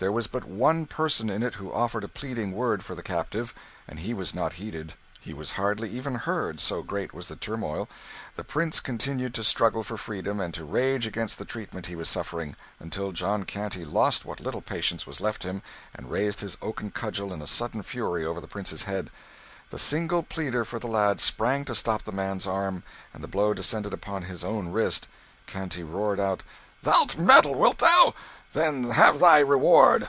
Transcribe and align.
There 0.00 0.12
was 0.12 0.28
but 0.28 0.44
one 0.44 0.86
person 0.86 1.28
in 1.28 1.42
it 1.42 1.54
who 1.54 1.72
offered 1.72 2.04
a 2.04 2.08
pleading 2.08 2.52
word 2.52 2.84
for 2.84 2.94
the 2.94 3.02
captive, 3.02 3.52
and 3.88 3.98
he 3.98 4.14
was 4.14 4.32
not 4.32 4.52
heeded; 4.52 4.94
he 5.18 5.34
was 5.34 5.50
hardly 5.58 5.90
even 5.90 6.14
heard, 6.14 6.60
so 6.60 6.84
great 6.84 7.12
was 7.12 7.26
the 7.26 7.34
turmoil. 7.34 7.88
The 8.36 8.44
Prince 8.44 8.78
continued 8.78 9.34
to 9.34 9.42
struggle 9.42 9.82
for 9.82 9.96
freedom, 9.96 10.38
and 10.38 10.54
to 10.54 10.64
rage 10.64 11.04
against 11.04 11.36
the 11.36 11.44
treatment 11.44 11.86
he 11.86 11.96
was 11.96 12.08
suffering, 12.08 12.54
until 12.78 13.10
John 13.10 13.42
Canty 13.44 13.84
lost 13.84 14.24
what 14.24 14.38
little 14.38 14.60
patience 14.60 15.04
was 15.04 15.20
left 15.20 15.44
in 15.44 15.50
him, 15.56 15.62
and 15.92 16.08
raised 16.12 16.42
his 16.42 16.56
oaken 16.62 16.92
cudgel 16.92 17.32
in 17.32 17.42
a 17.42 17.48
sudden 17.48 17.82
fury 17.82 18.24
over 18.24 18.40
the 18.40 18.46
Prince's 18.46 18.84
head. 18.84 19.10
The 19.70 19.80
single 19.80 20.22
pleader 20.22 20.64
for 20.64 20.78
the 20.78 20.86
lad 20.86 21.18
sprang 21.18 21.64
to 21.64 21.74
stop 21.74 22.04
the 22.04 22.12
man's 22.12 22.46
arm, 22.46 22.84
and 23.12 23.24
the 23.24 23.26
blow 23.26 23.52
descended 23.52 23.92
upon 23.92 24.22
his 24.22 24.44
own 24.44 24.68
wrist. 24.68 25.08
Canty 25.48 25.82
roared 25.82 26.20
out 26.20 26.44
"Thou'lt 26.84 27.18
meddle, 27.18 27.56
wilt 27.56 27.78
thou? 27.78 28.14
Then 28.52 28.90
have 28.90 29.18
thy 29.18 29.40
reward." 29.40 30.08